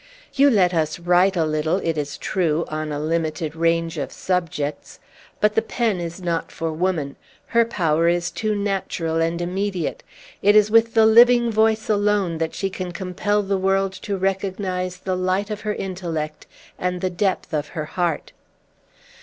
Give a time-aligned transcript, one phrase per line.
[0.33, 4.99] You let us write a little, it is true, on a limited range of subjects.
[5.39, 7.17] But the pen is not for woman.
[7.45, 10.01] Her power is too natural and immediate.
[10.41, 14.97] It is with the living voice alone that she can compel the world to recognize
[14.97, 16.47] the light of her intellect
[16.79, 18.31] and the depth of her heart!"